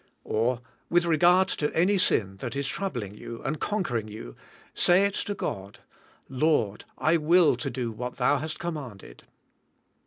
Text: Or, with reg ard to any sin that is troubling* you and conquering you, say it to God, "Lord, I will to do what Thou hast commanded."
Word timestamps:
Or, 0.23 0.61
with 0.89 1.05
reg 1.05 1.23
ard 1.23 1.47
to 1.49 1.71
any 1.75 1.99
sin 1.99 2.37
that 2.37 2.55
is 2.55 2.67
troubling* 2.67 3.13
you 3.13 3.39
and 3.43 3.59
conquering 3.59 4.07
you, 4.07 4.35
say 4.73 5.05
it 5.05 5.13
to 5.13 5.35
God, 5.35 5.77
"Lord, 6.27 6.85
I 6.97 7.17
will 7.17 7.55
to 7.57 7.69
do 7.69 7.91
what 7.91 8.17
Thou 8.17 8.39
hast 8.39 8.57
commanded." 8.57 9.25